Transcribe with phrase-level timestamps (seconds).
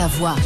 [0.00, 0.36] Savoie.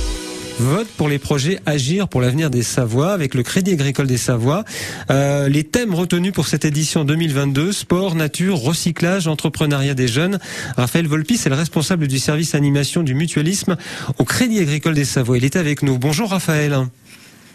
[0.58, 4.64] Vote pour les projets Agir pour l'avenir des Savoies avec le Crédit Agricole des Savoies.
[5.10, 10.38] Euh, les thèmes retenus pour cette édition 2022, sport, nature, recyclage, entrepreneuriat des jeunes.
[10.76, 13.76] Raphaël Volpi, c'est le responsable du service animation du mutualisme
[14.18, 15.38] au Crédit Agricole des Savoies.
[15.38, 15.98] Il est avec nous.
[15.98, 16.76] Bonjour Raphaël.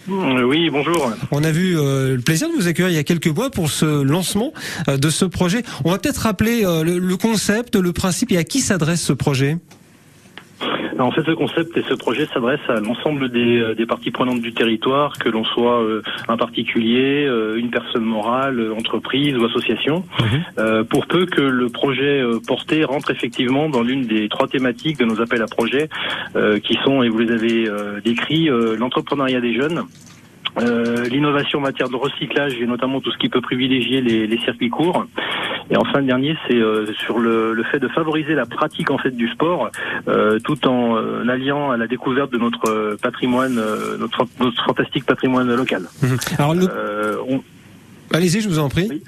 [0.07, 1.11] Oui, bonjour.
[1.31, 3.69] On a vu euh, le plaisir de vous accueillir il y a quelques mois pour
[3.69, 4.53] ce lancement
[4.87, 5.63] euh, de ce projet.
[5.85, 9.13] On va peut-être rappeler euh, le, le concept, le principe et à qui s'adresse ce
[9.13, 9.57] projet?
[10.99, 14.41] En fait, ce concept et ce projet s'adresse à l'ensemble des, euh, des, parties prenantes
[14.41, 20.03] du territoire, que l'on soit euh, un particulier, euh, une personne morale, entreprise ou association,
[20.19, 20.83] mmh.
[20.89, 25.21] pour peu que le projet porté rentre effectivement dans l'une des trois thématiques de nos
[25.21, 25.89] appels à projets,
[26.63, 27.69] qui sont, et vous les avez
[28.03, 29.83] décrits, l'entrepreneuriat des jeunes,
[30.57, 34.37] euh, l'innovation en matière de recyclage et notamment tout ce qui peut privilégier les, les
[34.39, 35.05] circuits courts.
[35.69, 38.97] Et enfin le dernier, c'est euh, sur le, le, fait de favoriser la pratique en
[38.97, 39.69] fait du sport,
[40.07, 43.61] euh, tout en euh, alliant à la découverte de notre patrimoine,
[43.99, 45.83] notre, notre, fantastique patrimoine local.
[46.01, 46.07] Mmh.
[46.37, 46.55] Alors
[47.27, 47.43] on...
[48.11, 48.87] Allez-y, je vous en prie.
[48.89, 49.03] Oui.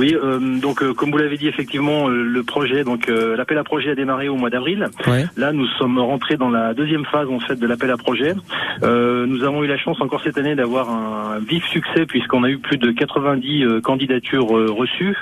[0.00, 3.64] Oui, euh, donc euh, comme vous l'avez dit effectivement, euh, le projet, donc l'appel à
[3.64, 4.86] projet a démarré au mois d'avril.
[5.06, 5.26] Ouais.
[5.36, 8.34] Là, nous sommes rentrés dans la deuxième phase en fait de l'appel à projet.
[8.82, 12.56] nous avons eu la chance encore cette année d'avoir un vif succès puisqu'on a eu
[12.56, 15.16] plus de 90 candidatures reçues.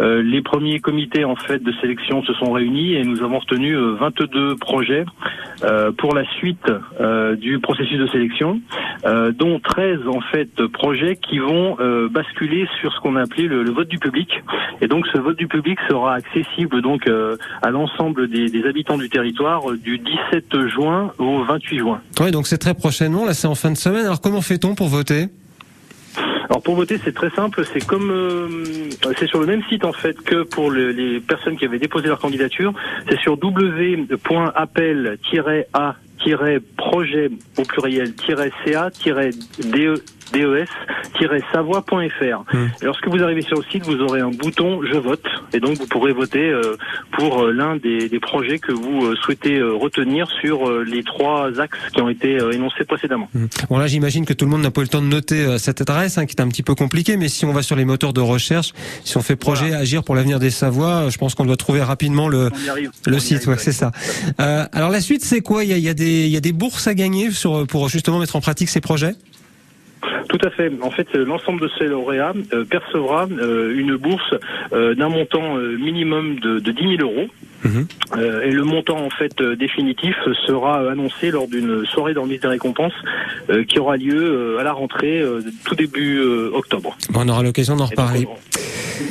[0.00, 4.56] les premiers comités en fait de sélection se sont réunis et nous avons retenu 22
[4.56, 5.04] projets
[5.96, 6.72] pour la suite
[7.38, 8.60] du processus de sélection,
[9.38, 11.76] dont 13 en fait projets qui vont
[12.10, 14.23] basculer sur ce qu'on a appelé le, le vote du public.
[14.80, 18.98] Et donc ce vote du public sera accessible donc euh, à l'ensemble des, des, habitants
[18.98, 22.00] du territoire euh, du 17 juin au 28 juin.
[22.20, 24.06] Oui, donc c'est très prochainement, là c'est en fin de semaine.
[24.06, 25.28] Alors comment fait-on pour voter?
[26.50, 27.64] Alors pour voter, c'est très simple.
[27.72, 28.64] C'est comme euh,
[29.18, 32.08] c'est sur le même site en fait que pour le, les personnes qui avaient déposé
[32.08, 32.74] leur candidature.
[33.08, 35.16] C'est sur w.appel-a
[36.76, 38.90] projet au pluriel ca
[39.62, 40.02] de
[41.20, 42.54] des-savoie.fr.
[42.54, 42.66] Mmh.
[42.82, 45.86] Lorsque vous arrivez sur le site, vous aurez un bouton Je vote et donc vous
[45.86, 46.76] pourrez voter euh,
[47.12, 51.78] pour euh, l'un des, des, projets que vous euh, souhaitez retenir sur les trois axes
[51.94, 53.28] qui ont été énoncés précédemment.
[53.34, 53.46] Mmh.
[53.68, 55.80] Bon là, j'imagine que tout le monde n'a pas eu le temps de noter cette
[55.80, 58.12] adresse hein, qui est un petit peu compliquée, mais si on va sur les moteurs
[58.12, 58.72] de recherche,
[59.04, 59.84] si on fait projet voilà.
[59.84, 62.50] Agir pour l'avenir des Savoies, je pense qu'on doit trouver rapidement le,
[63.06, 63.46] le site.
[63.46, 63.92] Ouais, c'est ça.
[64.38, 65.64] Alors la suite, c'est quoi?
[65.64, 67.66] Il y, a, il y, a des, il y a des bourses à gagner sur,
[67.66, 69.14] pour justement mettre en pratique ces projets?
[70.28, 70.70] Tout à fait.
[70.82, 74.34] En fait, l'ensemble de ces lauréats euh, percevra euh, une bourse
[74.72, 77.28] euh, d'un montant minimum de, de 10 000 euros.
[77.64, 77.84] Mmh.
[78.42, 80.14] et le montant en fait définitif
[80.46, 82.92] sera annoncé lors d'une soirée d'ormise des récompenses
[83.68, 85.24] qui aura lieu à la rentrée
[85.64, 86.20] tout début
[86.52, 86.94] octobre.
[87.08, 88.28] Bon, on aura l'occasion d'en reparler.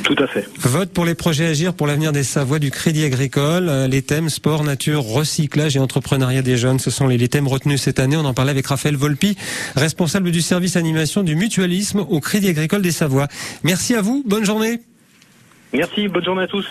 [0.02, 0.48] Tout à fait.
[0.60, 3.70] Vote pour les projets Agir pour l'avenir des Savoies du Crédit Agricole.
[3.90, 7.82] Les thèmes sport, nature, recyclage et entrepreneuriat des jeunes, ce sont les, les thèmes retenus
[7.82, 8.16] cette année.
[8.16, 9.36] On en parlait avec Raphaël Volpi,
[9.76, 13.28] responsable du service animation du mutualisme au Crédit Agricole des Savoies.
[13.62, 14.80] Merci à vous, bonne journée.
[15.72, 16.66] Merci, bonne journée à tous.